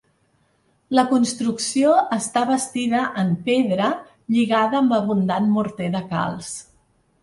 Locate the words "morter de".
5.61-6.07